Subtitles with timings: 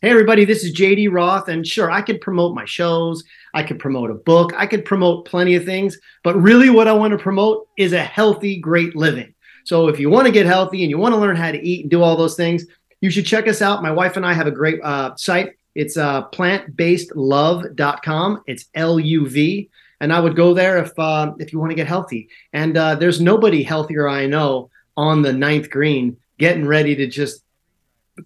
[0.00, 1.48] Hey, everybody, this is JD Roth.
[1.48, 5.24] And sure, I could promote my shows, I could promote a book, I could promote
[5.24, 5.98] plenty of things.
[6.22, 9.34] But really, what I want to promote is a healthy, great living.
[9.64, 11.80] So if you want to get healthy and you want to learn how to eat
[11.80, 12.64] and do all those things,
[13.00, 13.82] you should check us out.
[13.82, 15.54] My wife and I have a great uh, site.
[15.74, 18.42] It's uh, plantbasedluv.com.
[18.46, 19.68] It's L U V.
[20.00, 22.28] And I would go there if uh, if you want to get healthy.
[22.52, 27.42] And uh, there's nobody healthier I know on the ninth green getting ready to just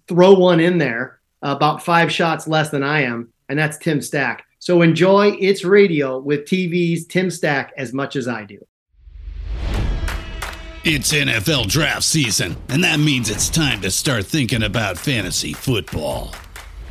[0.07, 4.45] throw one in there about five shots less than I am, and that's Tim Stack.
[4.59, 8.65] So enjoy It's Radio with TV's Tim Stack as much as I do.
[10.85, 16.33] It's NFL draft season, and that means it's time to start thinking about fantasy football.